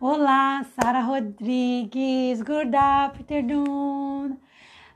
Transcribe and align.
Olá, 0.00 0.64
Sara 0.76 1.00
Rodrigues. 1.00 2.40
Good 2.40 2.76
afternoon. 2.76 4.36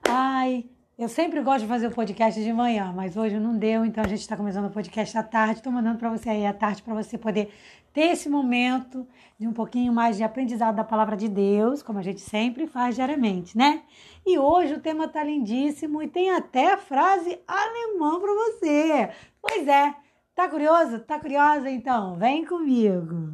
Ai, 0.09 0.65
eu 0.97 1.09
sempre 1.09 1.41
gosto 1.41 1.63
de 1.63 1.67
fazer 1.67 1.89
o 1.89 1.91
podcast 1.91 2.41
de 2.41 2.53
manhã, 2.53 2.93
mas 2.95 3.17
hoje 3.17 3.37
não 3.37 3.59
deu, 3.59 3.85
então 3.85 4.05
a 4.05 4.07
gente 4.07 4.21
está 4.21 4.37
começando 4.37 4.67
o 4.67 4.71
podcast 4.71 5.19
à 5.19 5.25
tarde. 5.25 5.55
Estou 5.55 5.73
mandando 5.73 5.99
para 5.99 6.09
você 6.09 6.31
aí 6.31 6.47
à 6.47 6.55
tarde 6.55 6.85
para 6.85 6.95
você 6.95 7.19
poder 7.19 7.53
ter 7.93 8.13
esse 8.13 8.29
momento 8.29 9.05
de 9.41 9.49
um 9.49 9.53
pouquinho 9.53 9.93
mais 9.93 10.17
de 10.17 10.23
aprendizado 10.23 10.77
da 10.77 10.85
palavra 10.85 11.17
de 11.17 11.27
Deus, 11.27 11.83
como 11.83 11.99
a 11.99 12.03
gente 12.03 12.21
sempre 12.21 12.69
faz 12.69 12.95
diariamente, 12.95 13.59
né? 13.59 13.83
E 14.25 14.39
hoje 14.39 14.75
o 14.75 14.81
tema 14.81 15.09
tá 15.09 15.25
lindíssimo 15.25 16.01
e 16.01 16.07
tem 16.07 16.31
até 16.31 16.77
frase 16.77 17.41
alemã 17.49 18.21
para 18.21 18.33
você. 18.33 19.11
Pois 19.43 19.67
é, 19.67 19.97
tá 20.33 20.49
curioso? 20.49 21.01
Tá 21.01 21.19
curiosa? 21.19 21.69
Então, 21.69 22.15
vem 22.15 22.45
comigo. 22.45 23.33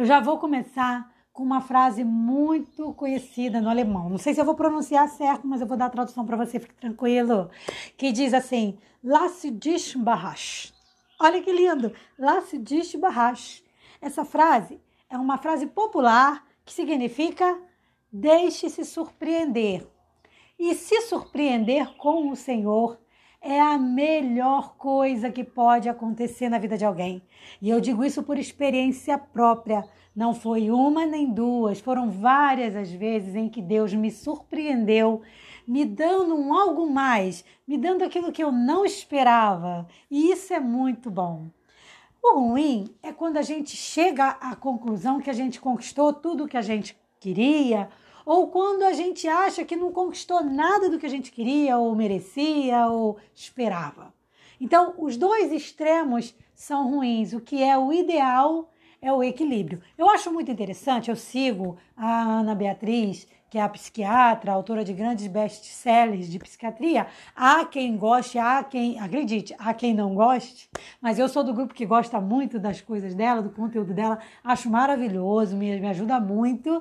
Eu 0.00 0.06
já 0.06 0.18
vou 0.18 0.38
começar 0.38 1.12
com 1.30 1.42
uma 1.42 1.60
frase 1.60 2.02
muito 2.04 2.94
conhecida 2.94 3.60
no 3.60 3.68
alemão. 3.68 4.08
Não 4.08 4.16
sei 4.16 4.32
se 4.32 4.40
eu 4.40 4.46
vou 4.46 4.54
pronunciar 4.54 5.06
certo, 5.10 5.46
mas 5.46 5.60
eu 5.60 5.66
vou 5.66 5.76
dar 5.76 5.84
a 5.84 5.90
tradução 5.90 6.24
para 6.24 6.38
você, 6.38 6.58
fique 6.58 6.72
tranquilo. 6.72 7.50
Que 7.98 8.10
diz 8.10 8.32
assim: 8.32 8.78
Lass 9.04 9.42
dich 9.44 9.94
überraschen. 9.94 10.72
Olha 11.20 11.42
que 11.42 11.52
lindo! 11.52 11.92
Lass 12.18 12.48
dich 12.62 12.94
überraschen. 12.94 13.62
Essa 14.00 14.24
frase 14.24 14.80
é 15.10 15.18
uma 15.18 15.36
frase 15.36 15.66
popular 15.66 16.46
que 16.64 16.72
significa 16.72 17.60
deixe-se 18.10 18.82
surpreender. 18.86 19.86
E 20.58 20.74
se 20.74 20.98
surpreender 21.02 21.94
com 21.98 22.30
o 22.30 22.36
Senhor 22.36 22.98
é 23.40 23.58
a 23.60 23.78
melhor 23.78 24.74
coisa 24.76 25.30
que 25.30 25.42
pode 25.42 25.88
acontecer 25.88 26.48
na 26.48 26.58
vida 26.58 26.76
de 26.76 26.84
alguém. 26.84 27.22
E 27.60 27.70
eu 27.70 27.80
digo 27.80 28.04
isso 28.04 28.22
por 28.22 28.38
experiência 28.38 29.16
própria. 29.16 29.84
Não 30.14 30.34
foi 30.34 30.70
uma 30.70 31.06
nem 31.06 31.32
duas, 31.32 31.80
foram 31.80 32.10
várias 32.10 32.76
as 32.76 32.90
vezes 32.90 33.34
em 33.34 33.48
que 33.48 33.62
Deus 33.62 33.94
me 33.94 34.10
surpreendeu, 34.10 35.22
me 35.66 35.84
dando 35.84 36.36
um 36.36 36.52
algo 36.52 36.90
mais, 36.90 37.44
me 37.66 37.78
dando 37.78 38.04
aquilo 38.04 38.32
que 38.32 38.42
eu 38.42 38.52
não 38.52 38.84
esperava. 38.84 39.86
E 40.10 40.30
isso 40.30 40.52
é 40.52 40.60
muito 40.60 41.10
bom. 41.10 41.48
O 42.22 42.38
ruim 42.38 42.94
é 43.02 43.12
quando 43.12 43.38
a 43.38 43.42
gente 43.42 43.74
chega 43.74 44.28
à 44.28 44.54
conclusão 44.54 45.20
que 45.20 45.30
a 45.30 45.34
gente 45.34 45.58
conquistou 45.58 46.12
tudo 46.12 46.44
o 46.44 46.48
que 46.48 46.56
a 46.56 46.62
gente 46.62 46.94
queria 47.18 47.88
ou 48.32 48.46
quando 48.46 48.84
a 48.84 48.92
gente 48.92 49.26
acha 49.26 49.64
que 49.64 49.74
não 49.74 49.90
conquistou 49.90 50.40
nada 50.44 50.88
do 50.88 51.00
que 51.00 51.06
a 51.06 51.08
gente 51.08 51.32
queria, 51.32 51.78
ou 51.78 51.96
merecia, 51.96 52.86
ou 52.86 53.16
esperava. 53.34 54.14
Então, 54.60 54.94
os 54.98 55.16
dois 55.16 55.50
extremos 55.50 56.32
são 56.54 56.88
ruins. 56.88 57.32
O 57.32 57.40
que 57.40 57.60
é 57.60 57.76
o 57.76 57.92
ideal 57.92 58.70
é 59.00 59.12
o 59.12 59.22
equilíbrio. 59.22 59.80
Eu 59.96 60.08
acho 60.10 60.32
muito 60.32 60.50
interessante, 60.50 61.10
eu 61.10 61.16
sigo 61.16 61.76
a 61.96 62.22
Ana 62.22 62.54
Beatriz 62.54 63.26
que 63.50 63.58
é 63.58 63.62
a 63.62 63.68
psiquiatra, 63.68 64.52
autora 64.52 64.84
de 64.84 64.92
grandes 64.92 65.26
best-sellers 65.26 66.30
de 66.30 66.38
psiquiatria. 66.38 67.08
Há 67.34 67.64
quem 67.64 67.96
goste, 67.96 68.38
há 68.38 68.62
quem, 68.62 68.98
acredite, 69.00 69.54
há 69.58 69.74
quem 69.74 69.92
não 69.92 70.14
goste, 70.14 70.70
mas 71.00 71.18
eu 71.18 71.28
sou 71.28 71.42
do 71.42 71.52
grupo 71.52 71.74
que 71.74 71.84
gosta 71.84 72.20
muito 72.20 72.60
das 72.60 72.80
coisas 72.80 73.12
dela, 73.12 73.42
do 73.42 73.50
conteúdo 73.50 73.92
dela, 73.92 74.20
acho 74.44 74.70
maravilhoso, 74.70 75.56
me, 75.56 75.80
me 75.80 75.88
ajuda 75.88 76.20
muito. 76.20 76.80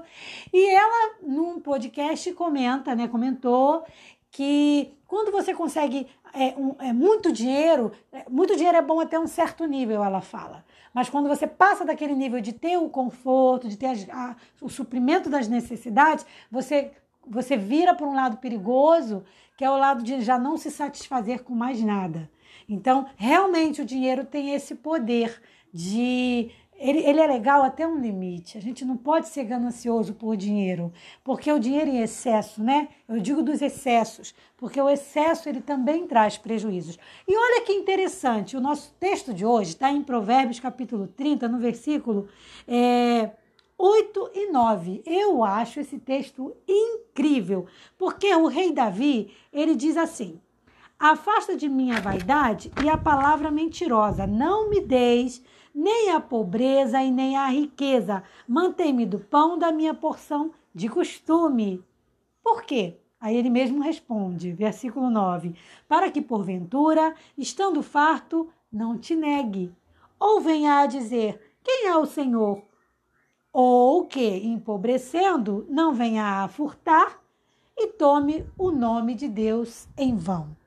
E 0.54 0.70
ela, 0.70 1.16
num 1.24 1.60
podcast, 1.60 2.32
comenta, 2.34 2.94
né, 2.94 3.08
comentou 3.08 3.84
que 4.32 4.94
quando 5.08 5.32
você 5.32 5.56
consegue 5.56 6.06
é, 6.34 6.54
um, 6.56 6.76
é, 6.80 6.94
muito 6.94 7.32
dinheiro, 7.32 7.92
é, 8.12 8.26
muito 8.30 8.56
dinheiro 8.56 8.78
é 8.78 8.82
bom 8.82 9.00
até 9.00 9.20
um 9.20 9.26
certo 9.26 9.66
nível, 9.66 10.04
ela 10.04 10.22
fala. 10.22 10.64
Mas 10.94 11.10
quando 11.10 11.30
você 11.30 11.48
passa 11.48 11.86
daquele 11.86 12.16
nível 12.16 12.42
de 12.42 12.54
ter 12.54 12.78
o 12.78 12.90
conforto, 12.90 13.68
de 13.68 13.78
ter 13.78 14.10
a, 14.12 14.36
o 14.62 14.70
suprimento 14.70 15.30
das 15.30 15.48
necessidades, 15.48 16.26
você, 16.52 16.92
você 17.28 17.56
vira 17.56 17.94
para 17.94 18.08
um 18.08 18.16
lado 18.16 18.38
perigoso, 18.38 19.24
que 19.58 19.64
é 19.64 19.70
o 19.70 19.78
lado 19.78 20.04
de 20.04 20.22
já 20.22 20.38
não 20.38 20.58
se 20.58 20.72
satisfazer 20.72 21.44
com 21.44 21.54
mais 21.54 21.82
nada. 21.82 22.30
Então, 22.68 23.08
realmente, 23.16 23.82
o 23.82 23.86
dinheiro 23.86 24.26
tem 24.26 24.54
esse 24.54 24.76
poder 24.76 25.42
de 25.74 26.52
ele, 26.80 27.00
ele, 27.00 27.20
é 27.20 27.28
legal 27.28 27.62
até 27.62 27.86
um 27.86 28.00
limite. 28.00 28.58
A 28.58 28.62
gente 28.62 28.86
não 28.86 28.96
pode 28.96 29.28
ser 29.28 29.44
ganancioso 29.44 30.14
por 30.14 30.38
dinheiro, 30.38 30.92
porque 31.24 31.52
o 31.52 31.60
dinheiro 31.60 31.90
em 31.90 32.02
excesso, 32.02 32.64
né? 32.64 32.88
Eu 33.08 33.20
digo 33.20 33.44
dos 33.44 33.62
excessos, 33.62 34.34
porque 34.56 34.82
o 34.82 34.90
excesso 34.90 35.50
ele 35.50 35.62
também 35.62 36.08
traz 36.08 36.38
prejuízos. 36.38 36.98
E 37.28 37.38
olha 37.38 37.66
que 37.66 37.74
interessante, 37.74 38.56
o 38.56 38.62
nosso 38.62 38.94
texto 39.00 39.34
de 39.34 39.46
hoje 39.46 39.72
está 39.72 39.92
em 39.92 40.02
Provérbios 40.02 40.60
capítulo 40.60 41.08
30, 41.08 41.48
no 41.50 41.60
versículo 41.60 42.30
é, 42.66 43.32
8 43.78 44.32
e 44.34 44.52
9. 44.52 45.04
Eu 45.06 45.44
acho 45.44 45.80
esse 45.80 46.00
texto 46.00 46.56
incrível, 46.68 47.66
porque 47.98 48.34
o 48.34 48.48
rei 48.48 48.72
Davi, 48.72 49.34
ele 49.52 49.76
diz 49.76 49.98
assim: 49.98 50.40
Afasta 51.00 51.56
de 51.56 51.70
mim 51.70 51.92
a 51.92 52.02
vaidade 52.02 52.70
e 52.84 52.90
a 52.90 52.98
palavra 52.98 53.50
mentirosa, 53.50 54.28
não 54.28 54.70
me 54.70 54.82
deis 54.82 55.42
nem 55.74 56.12
a 56.12 56.20
pobreza 56.20 57.02
e 57.02 57.12
nem 57.12 57.38
a 57.38 57.48
riqueza. 57.48 58.24
Mantém-me 58.48 59.06
do 59.06 59.20
pão 59.20 59.58
da 59.58 59.72
minha 59.72 59.94
porção 59.94 60.52
de 60.74 60.90
costume. 60.90 61.84
Por 62.44 62.64
quê? 62.64 62.98
Aí 63.20 63.36
ele 63.36 63.50
mesmo 63.50 63.82
responde, 63.82 64.52
versículo 64.52 65.10
9: 65.10 65.56
Para 65.88 66.10
que 66.10 66.22
porventura, 66.22 67.14
estando 67.38 67.84
farto, 67.84 68.50
não 68.72 68.98
te 68.98 69.16
negue, 69.16 69.74
ou 70.20 70.40
venha 70.40 70.80
a 70.80 70.86
dizer: 70.86 71.56
Quem 71.64 71.88
é 71.88 71.98
o 71.98 72.06
Senhor? 72.06 72.64
Ou 73.52 74.06
que, 74.06 74.38
empobrecendo, 74.46 75.66
não 75.70 75.94
venha 75.94 76.44
a 76.44 76.48
furtar 76.48 77.20
e 77.76 77.88
tome 77.88 78.46
o 78.58 78.72
nome 78.72 79.16
de 79.16 79.28
Deus 79.28 79.88
em 79.98 80.16
vão. 80.16 80.59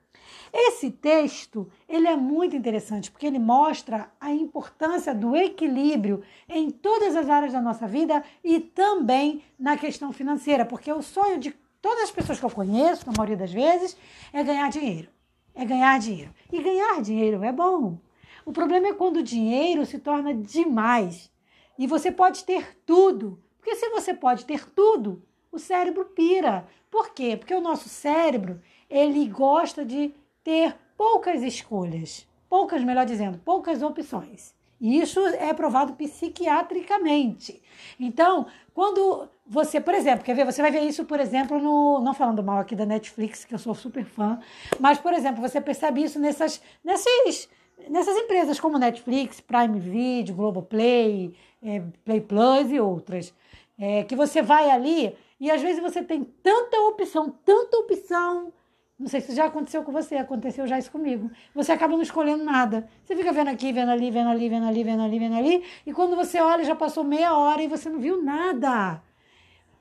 Esse 0.55 0.91
texto, 0.91 1.67
ele 1.89 2.07
é 2.07 2.15
muito 2.15 2.55
interessante 2.55 3.09
porque 3.09 3.25
ele 3.25 3.39
mostra 3.39 4.11
a 4.21 4.31
importância 4.31 5.13
do 5.13 5.35
equilíbrio 5.35 6.21
em 6.47 6.69
todas 6.69 7.15
as 7.15 7.27
áreas 7.27 7.53
da 7.53 7.59
nossa 7.59 7.87
vida 7.87 8.23
e 8.43 8.59
também 8.59 9.41
na 9.57 9.75
questão 9.75 10.13
financeira, 10.13 10.63
porque 10.63 10.93
o 10.93 11.01
sonho 11.01 11.39
de 11.39 11.55
todas 11.81 12.03
as 12.03 12.11
pessoas 12.11 12.39
que 12.39 12.45
eu 12.45 12.51
conheço, 12.51 13.07
na 13.07 13.13
maioria 13.17 13.35
das 13.35 13.51
vezes, 13.51 13.97
é 14.31 14.43
ganhar 14.43 14.69
dinheiro. 14.69 15.09
É 15.55 15.65
ganhar 15.65 15.99
dinheiro. 15.99 16.31
E 16.51 16.61
ganhar 16.61 17.01
dinheiro 17.01 17.43
é 17.43 17.51
bom. 17.51 17.97
O 18.45 18.51
problema 18.51 18.89
é 18.89 18.93
quando 18.93 19.17
o 19.17 19.23
dinheiro 19.23 19.85
se 19.87 19.97
torna 19.97 20.35
demais 20.35 21.31
e 21.79 21.87
você 21.87 22.11
pode 22.11 22.43
ter 22.43 22.77
tudo. 22.85 23.41
Porque 23.57 23.75
se 23.75 23.89
você 23.89 24.13
pode 24.13 24.45
ter 24.45 24.69
tudo, 24.69 25.23
o 25.51 25.57
cérebro 25.57 26.05
pira. 26.05 26.67
Por 26.91 27.09
quê? 27.09 27.35
Porque 27.35 27.55
o 27.55 27.61
nosso 27.61 27.89
cérebro, 27.89 28.61
ele 28.87 29.25
gosta 29.27 29.83
de 29.83 30.13
ter 30.43 30.75
poucas 30.97 31.41
escolhas, 31.41 32.27
poucas, 32.49 32.83
melhor 32.83 33.05
dizendo, 33.05 33.39
poucas 33.39 33.81
opções. 33.81 34.53
E 34.79 34.99
isso 34.99 35.19
é 35.27 35.53
provado 35.53 35.93
psiquiatricamente. 35.93 37.61
Então, 37.97 38.45
quando 38.73 39.29
você, 39.47 39.79
por 39.79 39.93
exemplo, 39.93 40.25
quer 40.25 40.35
ver, 40.35 40.45
você 40.45 40.61
vai 40.61 40.71
ver 40.71 40.81
isso, 40.81 41.05
por 41.05 41.19
exemplo, 41.19 41.57
no, 41.57 42.01
não 42.01 42.13
falando 42.13 42.43
mal 42.43 42.59
aqui 42.59 42.75
da 42.75 42.85
Netflix, 42.85 43.45
que 43.45 43.53
eu 43.53 43.59
sou 43.59 43.73
super 43.73 44.03
fã, 44.03 44.39
mas, 44.79 44.99
por 44.99 45.13
exemplo, 45.13 45.41
você 45.41 45.61
percebe 45.61 46.03
isso 46.03 46.19
nessas, 46.19 46.61
nessas, 46.83 47.49
nessas 47.89 48.17
empresas 48.17 48.59
como 48.59 48.77
Netflix, 48.77 49.39
Prime 49.39 49.79
Video, 49.79 50.35
Globoplay, 50.35 51.33
é, 51.63 51.81
Play 52.03 52.19
Plus 52.19 52.69
e 52.69 52.79
outras, 52.79 53.33
é, 53.79 54.03
que 54.03 54.15
você 54.15 54.41
vai 54.41 54.69
ali 54.69 55.15
e 55.39 55.49
às 55.51 55.61
vezes 55.61 55.81
você 55.81 56.03
tem 56.03 56.23
tanta 56.23 56.77
opção, 56.81 57.33
tanta 57.45 57.77
opção, 57.77 58.51
não 58.99 59.07
sei 59.07 59.21
se 59.21 59.35
já 59.35 59.45
aconteceu 59.45 59.83
com 59.83 59.91
você, 59.91 60.15
aconteceu 60.15 60.65
já 60.67 60.77
isso 60.77 60.91
comigo. 60.91 61.29
Você 61.53 61.71
acaba 61.71 61.93
não 61.93 62.01
escolhendo 62.01 62.43
nada. 62.43 62.87
Você 63.03 63.15
fica 63.15 63.33
vendo 63.33 63.49
aqui, 63.49 63.73
vendo 63.73 63.91
ali, 63.91 64.09
vendo 64.11 64.29
ali, 64.29 64.47
vendo 64.47 64.65
ali, 64.65 64.83
vendo 64.83 65.01
ali, 65.01 65.19
vendo 65.19 65.35
ali, 65.35 65.63
e 65.85 65.91
quando 65.91 66.15
você 66.15 66.39
olha, 66.39 66.63
já 66.63 66.75
passou 66.75 67.03
meia 67.03 67.35
hora 67.35 67.61
e 67.61 67.67
você 67.67 67.89
não 67.89 67.99
viu 67.99 68.23
nada. 68.23 69.01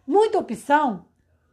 Muita 0.07 0.39
opção 0.39 1.05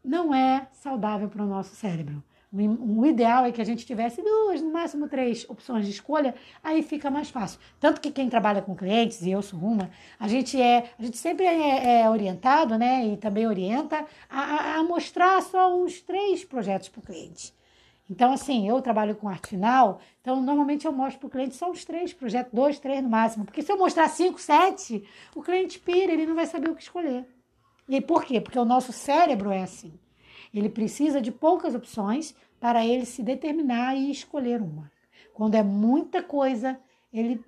não 0.04 0.34
é 0.34 0.68
saudável 0.72 1.30
para 1.30 1.44
o 1.44 1.48
nosso 1.48 1.76
cérebro. 1.76 2.24
O 2.52 3.06
ideal 3.06 3.46
é 3.46 3.52
que 3.52 3.62
a 3.62 3.66
gente 3.66 3.86
tivesse 3.86 4.24
duas, 4.24 4.60
no 4.60 4.72
máximo 4.72 5.08
três 5.08 5.48
opções 5.48 5.86
de 5.86 5.92
escolha, 5.92 6.34
aí 6.64 6.82
fica 6.82 7.12
mais 7.12 7.30
fácil. 7.30 7.60
Tanto 7.80 8.02
que 8.02 8.10
quem 8.10 8.28
trabalha 8.28 8.60
com 8.60 8.76
clientes, 8.76 9.22
e 9.22 9.30
eu 9.30 9.44
sou 9.44 9.60
uma, 9.60 9.92
a 10.20 10.28
gente 10.28 10.60
é, 10.60 10.92
a 10.98 11.04
gente 11.04 11.18
sempre 11.18 11.46
é, 11.46 12.02
é 12.02 12.10
orientado, 12.10 12.76
né, 12.76 13.06
e 13.06 13.18
também 13.18 13.46
orienta 13.46 14.04
a, 14.28 14.80
a 14.80 14.84
mostrar 14.84 15.40
só 15.44 15.78
uns 15.78 16.02
três 16.02 16.44
projetos 16.44 16.90
para 16.90 17.00
o 17.00 17.04
cliente. 17.04 17.54
Então, 18.10 18.34
assim, 18.34 18.68
eu 18.68 18.82
trabalho 18.82 19.16
com 19.16 19.30
arte 19.30 19.50
final, 19.50 20.00
então 20.20 20.42
normalmente 20.42 20.86
eu 20.86 20.92
mostro 20.92 21.20
para 21.20 21.28
o 21.28 21.30
cliente 21.30 21.56
só 21.56 21.70
uns 21.70 21.86
três 21.86 22.12
projetos, 22.12 22.52
dois, 22.52 22.80
três 22.80 23.04
no 23.04 23.10
máximo. 23.10 23.46
Porque 23.46 23.62
se 23.62 23.72
eu 23.72 23.78
mostrar 23.78 24.10
cinco, 24.10 24.42
sete, 24.42 25.08
o 25.36 25.44
cliente 25.44 25.78
pira, 25.78 26.12
ele 26.12 26.26
não 26.26 26.36
vai 26.36 26.48
saber 26.48 26.70
o 26.70 26.76
que 26.76 26.82
escolher. 26.82 27.28
E 27.88 28.02
por 28.02 28.24
quê? 28.24 28.42
Porque 28.42 28.58
o 28.58 28.66
nosso 28.66 28.92
cérebro 28.92 29.52
é 29.52 29.62
assim. 29.62 29.94
Ele 30.54 30.70
precisa 30.70 31.22
de 31.22 31.32
poucas 31.32 31.76
opções 31.76 32.36
para 32.60 32.84
ele 32.86 33.06
se 33.06 33.22
determinar 33.22 33.96
e 33.96 34.10
escolher 34.10 34.62
uma. 34.62 34.92
Quando 35.34 35.56
é 35.56 35.64
muita 35.64 36.24
coisa, 36.24 36.80
ele 37.14 37.44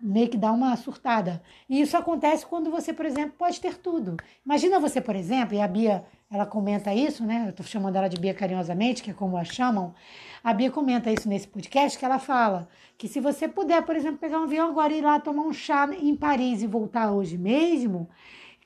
meio 0.00 0.28
que 0.28 0.36
dá 0.36 0.52
uma 0.52 0.76
surtada. 0.76 1.42
E 1.68 1.80
isso 1.80 1.96
acontece 1.96 2.46
quando 2.46 2.70
você, 2.70 2.92
por 2.92 3.04
exemplo, 3.04 3.34
pode 3.36 3.60
ter 3.60 3.76
tudo. 3.76 4.16
Imagina 4.44 4.78
você, 4.78 5.00
por 5.00 5.16
exemplo, 5.16 5.54
e 5.54 5.60
a 5.60 5.66
Bia, 5.66 6.04
ela 6.30 6.44
comenta 6.44 6.94
isso, 6.94 7.24
né? 7.24 7.46
Eu 7.48 7.52
tô 7.52 7.62
chamando 7.62 7.96
ela 7.96 8.08
de 8.08 8.20
Bia 8.20 8.34
carinhosamente, 8.34 9.02
que 9.02 9.10
é 9.10 9.14
como 9.14 9.36
a 9.36 9.44
chamam. 9.44 9.94
A 10.44 10.52
Bia 10.52 10.70
comenta 10.70 11.10
isso 11.10 11.28
nesse 11.28 11.48
podcast, 11.48 11.98
que 11.98 12.04
ela 12.04 12.18
fala 12.18 12.68
que 12.98 13.08
se 13.08 13.20
você 13.20 13.48
puder, 13.48 13.82
por 13.82 13.96
exemplo, 13.96 14.18
pegar 14.18 14.40
um 14.40 14.44
avião 14.44 14.68
agora 14.68 14.92
e 14.92 14.98
ir 14.98 15.02
lá 15.02 15.18
tomar 15.18 15.42
um 15.42 15.52
chá 15.52 15.88
em 15.92 16.14
Paris 16.14 16.62
e 16.62 16.66
voltar 16.66 17.12
hoje 17.12 17.38
mesmo, 17.38 18.08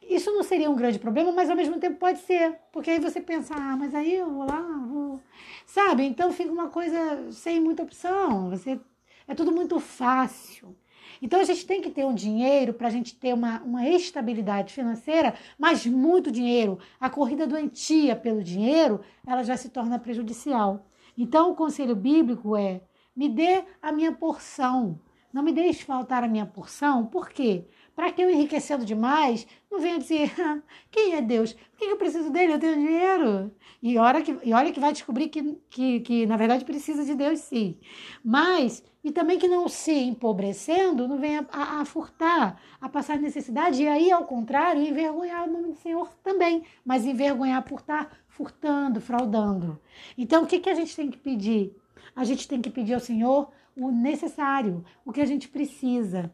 isso 0.02 0.30
não 0.32 0.42
seria 0.42 0.70
um 0.70 0.74
grande 0.76 0.98
problema, 0.98 1.32
mas 1.32 1.48
ao 1.48 1.56
mesmo 1.56 1.78
tempo 1.78 1.98
pode 1.98 2.18
ser. 2.20 2.58
Porque 2.72 2.90
aí 2.90 2.98
você 2.98 3.20
pensa, 3.20 3.54
ah, 3.54 3.76
mas 3.76 3.94
aí 3.94 4.14
eu 4.14 4.30
vou 4.30 4.46
lá, 4.46 4.60
vou... 4.88 5.20
Sabe? 5.66 6.04
Então 6.04 6.32
fica 6.32 6.50
uma 6.52 6.68
coisa 6.68 7.30
sem 7.30 7.60
muita 7.60 7.82
opção. 7.82 8.50
Você... 8.50 8.80
É 9.28 9.34
tudo 9.34 9.52
muito 9.52 9.78
fácil. 9.78 10.76
Então 11.22 11.40
a 11.40 11.44
gente 11.44 11.64
tem 11.64 11.80
que 11.80 11.88
ter 11.88 12.04
um 12.04 12.14
dinheiro 12.14 12.74
para 12.74 12.88
a 12.88 12.90
gente 12.90 13.14
ter 13.14 13.32
uma, 13.32 13.62
uma 13.62 13.88
estabilidade 13.88 14.74
financeira, 14.74 15.34
mas 15.56 15.86
muito 15.86 16.32
dinheiro. 16.32 16.80
A 16.98 17.08
corrida 17.08 17.46
doentia 17.46 18.16
pelo 18.16 18.42
dinheiro, 18.42 19.00
ela 19.24 19.44
já 19.44 19.56
se 19.56 19.68
torna 19.68 20.00
prejudicial. 20.00 20.84
Então 21.16 21.52
o 21.52 21.54
conselho 21.54 21.94
bíblico 21.94 22.56
é: 22.56 22.80
me 23.14 23.28
dê 23.28 23.62
a 23.80 23.92
minha 23.92 24.10
porção. 24.10 24.98
Não 25.32 25.44
me 25.44 25.52
deixe 25.52 25.84
faltar 25.84 26.24
a 26.24 26.28
minha 26.28 26.44
porção. 26.44 27.06
Por 27.06 27.30
quê? 27.30 27.66
Para 27.94 28.10
que 28.10 28.22
eu 28.22 28.30
enriquecendo 28.30 28.86
demais, 28.86 29.46
não 29.70 29.78
venha 29.78 29.98
dizer, 29.98 30.32
ah, 30.40 30.60
quem 30.90 31.14
é 31.14 31.20
Deus? 31.20 31.52
Por 31.52 31.78
que 31.78 31.84
eu 31.84 31.96
preciso 31.96 32.30
dele? 32.30 32.54
Eu 32.54 32.58
tenho 32.58 32.74
dinheiro. 32.76 33.54
E 33.82 33.98
olha 33.98 34.22
que, 34.22 34.38
e 34.42 34.52
olha 34.54 34.72
que 34.72 34.80
vai 34.80 34.92
descobrir 34.92 35.28
que, 35.28 35.58
que, 35.68 36.00
que, 36.00 36.26
na 36.26 36.36
verdade, 36.36 36.64
precisa 36.64 37.04
de 37.04 37.14
Deus 37.14 37.40
sim. 37.40 37.76
Mas, 38.24 38.82
e 39.04 39.12
também 39.12 39.38
que 39.38 39.46
não 39.46 39.68
se 39.68 39.92
empobrecendo, 39.92 41.06
não 41.06 41.18
venha 41.18 41.46
a, 41.52 41.80
a 41.80 41.84
furtar, 41.84 42.58
a 42.80 42.88
passar 42.88 43.18
necessidade, 43.18 43.82
e 43.82 43.88
aí, 43.88 44.10
ao 44.10 44.24
contrário, 44.24 44.82
envergonhar 44.82 45.46
o 45.46 45.52
nome 45.52 45.68
do 45.68 45.76
Senhor 45.76 46.08
também. 46.22 46.62
Mas 46.84 47.04
envergonhar 47.04 47.62
por 47.62 47.80
estar 47.80 48.10
furtando, 48.26 49.00
fraudando. 49.00 49.78
Então, 50.16 50.44
o 50.44 50.46
que, 50.46 50.60
que 50.60 50.70
a 50.70 50.74
gente 50.74 50.96
tem 50.96 51.10
que 51.10 51.18
pedir? 51.18 51.76
A 52.16 52.24
gente 52.24 52.48
tem 52.48 52.62
que 52.62 52.70
pedir 52.70 52.94
ao 52.94 53.00
Senhor 53.00 53.50
o 53.76 53.90
necessário, 53.90 54.84
o 55.04 55.12
que 55.12 55.20
a 55.20 55.26
gente 55.26 55.48
precisa 55.48 56.32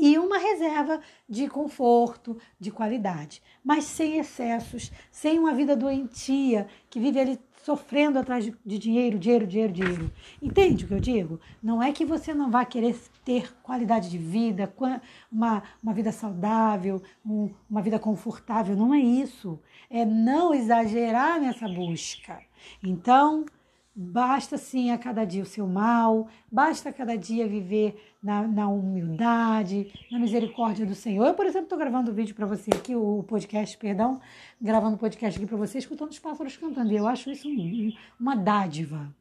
e 0.00 0.18
uma 0.18 0.38
reserva 0.38 0.98
de 1.28 1.46
conforto, 1.46 2.38
de 2.58 2.70
qualidade, 2.70 3.42
mas 3.62 3.84
sem 3.84 4.16
excessos, 4.16 4.90
sem 5.12 5.38
uma 5.38 5.52
vida 5.52 5.76
doentia 5.76 6.66
que 6.88 6.98
vive 6.98 7.20
ali 7.20 7.38
sofrendo 7.62 8.18
atrás 8.18 8.46
de, 8.46 8.56
de, 8.64 8.78
dinheiro, 8.78 9.18
dinheiro, 9.18 9.46
dinheiro, 9.46 9.72
dinheiro. 9.74 10.12
Entende 10.40 10.86
o 10.86 10.88
que 10.88 10.94
eu 10.94 11.00
digo? 11.00 11.38
Não 11.62 11.82
é 11.82 11.92
que 11.92 12.06
você 12.06 12.32
não 12.32 12.50
vai 12.50 12.64
querer 12.64 12.98
ter 13.22 13.54
qualidade 13.62 14.08
de 14.08 14.16
vida, 14.16 14.72
uma, 15.30 15.62
uma 15.82 15.92
vida 15.92 16.10
saudável, 16.10 17.02
um, 17.22 17.50
uma 17.68 17.82
vida 17.82 17.98
confortável, 17.98 18.74
não 18.74 18.94
é 18.94 18.98
isso. 18.98 19.60
É 19.90 20.06
não 20.06 20.54
exagerar 20.54 21.38
nessa 21.38 21.68
busca. 21.68 22.40
Então, 22.82 23.44
Basta 24.02 24.56
sim 24.56 24.90
a 24.90 24.96
cada 24.96 25.26
dia 25.26 25.42
o 25.42 25.46
seu 25.46 25.66
mal, 25.66 26.26
basta 26.50 26.88
a 26.88 26.92
cada 26.92 27.18
dia 27.18 27.46
viver 27.46 28.02
na, 28.22 28.48
na 28.48 28.66
humildade, 28.66 29.92
na 30.10 30.18
misericórdia 30.18 30.86
do 30.86 30.94
Senhor. 30.94 31.26
Eu, 31.26 31.34
por 31.34 31.44
exemplo, 31.44 31.64
estou 31.64 31.78
gravando 31.78 32.10
o 32.10 32.14
vídeo 32.14 32.34
para 32.34 32.46
você 32.46 32.70
aqui, 32.70 32.96
o 32.96 33.22
podcast, 33.24 33.76
perdão, 33.76 34.18
gravando 34.58 34.96
o 34.96 34.98
podcast 34.98 35.38
aqui 35.38 35.46
para 35.46 35.58
você, 35.58 35.76
escutando 35.76 36.12
os 36.12 36.18
pássaros 36.18 36.56
cantando. 36.56 36.90
E 36.90 36.96
eu 36.96 37.06
acho 37.06 37.30
isso 37.30 37.46
um, 37.46 37.92
uma 38.18 38.34
dádiva. 38.34 39.14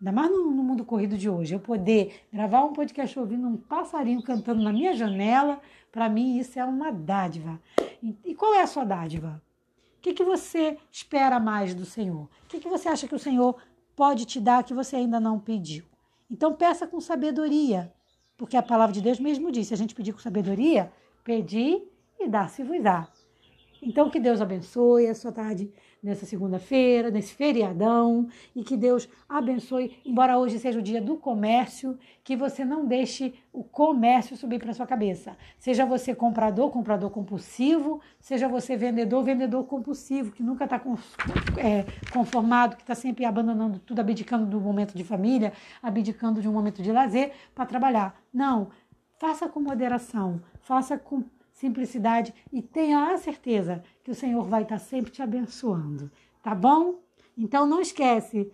Ainda 0.00 0.12
mais 0.12 0.30
no, 0.30 0.52
no, 0.52 0.62
mundo 0.62 0.84
corrido 0.84 1.18
de 1.18 1.28
hoje. 1.28 1.56
Eu 1.56 1.58
poder 1.58 2.22
gravar 2.32 2.62
um 2.62 2.72
podcast 2.72 3.18
ouvindo 3.18 3.48
um 3.48 3.56
passarinho 3.56 4.22
cantando 4.22 4.62
na 4.62 4.72
minha 4.72 4.94
janela, 4.94 5.60
para 5.90 6.08
mim 6.08 6.38
isso 6.38 6.56
é 6.56 6.64
uma 6.64 6.92
dádiva. 6.92 7.60
E, 8.00 8.16
e, 8.24 8.34
qual 8.36 8.54
é 8.54 8.62
a 8.62 8.68
sua 8.68 8.84
dádiva? 8.84 9.42
O 9.98 10.00
que, 10.00 10.14
que 10.14 10.22
você 10.22 10.78
espera 10.92 11.40
mais 11.40 11.74
do 11.74 11.84
Senhor? 11.84 12.28
O 12.44 12.46
que, 12.46 12.60
que 12.60 12.68
você 12.68 12.88
acha 12.88 13.08
que 13.08 13.14
o 13.14 13.18
Senhor 13.18 13.56
pode 14.00 14.24
te 14.24 14.40
dar 14.40 14.64
que 14.64 14.72
você 14.72 14.96
ainda 14.96 15.20
não 15.20 15.38
pediu. 15.38 15.84
Então 16.30 16.54
peça 16.54 16.86
com 16.86 17.02
sabedoria, 17.02 17.92
porque 18.34 18.56
a 18.56 18.62
palavra 18.62 18.94
de 18.94 19.02
Deus 19.02 19.20
mesmo 19.20 19.52
diz: 19.52 19.66
se 19.66 19.74
a 19.74 19.76
gente 19.76 19.94
pedir 19.94 20.14
com 20.14 20.18
sabedoria, 20.18 20.90
pedir 21.22 21.82
e 22.18 22.26
dar-se-vos-á. 22.26 23.06
Então 23.82 24.10
que 24.10 24.20
Deus 24.20 24.40
abençoe 24.40 25.06
a 25.06 25.14
sua 25.14 25.32
tarde 25.32 25.70
nessa 26.02 26.24
segunda-feira, 26.24 27.10
nesse 27.10 27.34
feriadão, 27.34 28.26
e 28.56 28.62
que 28.62 28.76
Deus 28.76 29.08
abençoe, 29.28 29.98
embora 30.04 30.38
hoje 30.38 30.58
seja 30.58 30.78
o 30.78 30.82
dia 30.82 31.00
do 31.00 31.16
comércio, 31.16 31.98
que 32.24 32.34
você 32.34 32.64
não 32.64 32.86
deixe 32.86 33.34
o 33.52 33.62
comércio 33.62 34.36
subir 34.36 34.58
para 34.58 34.72
sua 34.72 34.86
cabeça. 34.86 35.36
Seja 35.58 35.84
você 35.84 36.14
comprador, 36.14 36.70
comprador 36.70 37.10
compulsivo, 37.10 38.00
seja 38.18 38.48
você 38.48 38.76
vendedor, 38.76 39.22
vendedor 39.22 39.64
compulsivo, 39.64 40.32
que 40.32 40.42
nunca 40.42 40.64
está 40.64 40.80
é, 41.58 41.84
conformado, 42.12 42.76
que 42.76 42.82
está 42.82 42.94
sempre 42.94 43.24
abandonando 43.24 43.78
tudo, 43.78 44.00
abdicando 44.00 44.46
do 44.46 44.60
momento 44.60 44.96
de 44.96 45.04
família, 45.04 45.52
abdicando 45.82 46.40
de 46.40 46.48
um 46.48 46.52
momento 46.52 46.82
de 46.82 46.90
lazer 46.90 47.32
para 47.54 47.66
trabalhar. 47.66 48.18
Não, 48.32 48.70
faça 49.18 49.48
com 49.48 49.60
moderação, 49.60 50.40
faça 50.60 50.96
com 50.96 51.22
simplicidade 51.60 52.32
e 52.50 52.62
tenha 52.62 53.12
a 53.12 53.18
certeza 53.18 53.84
que 54.02 54.10
o 54.10 54.14
Senhor 54.14 54.42
vai 54.44 54.62
estar 54.62 54.78
sempre 54.78 55.12
te 55.12 55.22
abençoando, 55.22 56.10
tá 56.42 56.54
bom? 56.54 57.00
Então 57.36 57.66
não 57.66 57.80
esquece, 57.80 58.50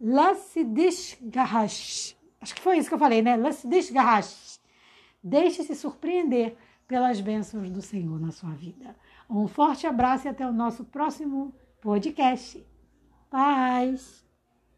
Lassidish 0.00 1.18
Garrash. 1.20 2.16
Acho 2.40 2.54
que 2.54 2.60
foi 2.60 2.78
isso 2.78 2.88
que 2.88 2.94
eu 2.94 2.98
falei, 2.98 3.22
né? 3.22 3.36
Lassidish 3.36 3.90
Garrash. 3.90 4.60
Deixe-se 5.22 5.74
surpreender 5.74 6.56
pelas 6.86 7.20
bênçãos 7.20 7.68
do 7.70 7.82
Senhor 7.82 8.20
na 8.20 8.30
sua 8.30 8.50
vida. 8.50 8.96
Um 9.28 9.48
forte 9.48 9.86
abraço 9.86 10.28
e 10.28 10.30
até 10.30 10.46
o 10.46 10.52
nosso 10.52 10.84
próximo 10.84 11.52
podcast. 11.80 12.64
Paz! 13.28 14.25